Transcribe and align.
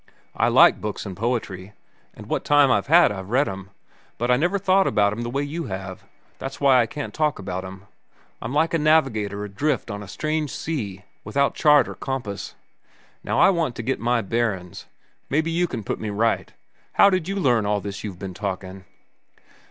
I 0.35 0.47
like 0.47 0.81
books 0.81 1.05
and 1.05 1.15
poetry, 1.15 1.73
and 2.15 2.25
what 2.25 2.43
time 2.43 2.71
I've 2.71 2.87
had 2.87 3.11
I've 3.11 3.29
read 3.29 3.47
'em, 3.47 3.69
but 4.17 4.31
I've 4.31 4.39
never 4.39 4.57
thought 4.57 4.87
about 4.87 5.13
'em 5.13 5.21
the 5.21 5.29
way 5.29 5.43
you 5.43 5.65
have. 5.65 6.05
That's 6.39 6.59
why 6.59 6.81
I 6.81 6.87
can't 6.87 7.13
talk 7.13 7.37
about 7.37 7.63
'em. 7.63 7.85
I'm 8.41 8.51
like 8.51 8.73
a 8.73 8.79
navigator 8.79 9.43
adrift 9.45 9.91
on 9.91 10.01
a 10.01 10.07
strange 10.07 10.49
sea 10.49 11.03
without 11.23 11.53
chart 11.53 11.87
or 11.87 11.93
compass. 11.93 12.55
Now 13.23 13.37
I 13.39 13.51
want 13.51 13.75
to 13.75 13.83
get 13.83 13.99
my 13.99 14.23
bearin's. 14.23 14.87
Mebbe 15.29 15.45
you 15.49 15.67
can 15.67 15.83
put 15.83 15.99
me 15.99 16.09
right. 16.09 16.51
How 16.93 17.11
did 17.11 17.27
you 17.27 17.35
learn 17.35 17.67
all 17.67 17.79
this 17.79 18.03
you've 18.03 18.17
ben 18.17 18.33
talkin'?" 18.33 18.85